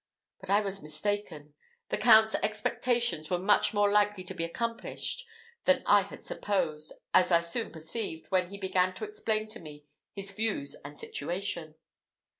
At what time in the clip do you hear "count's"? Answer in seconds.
1.99-2.33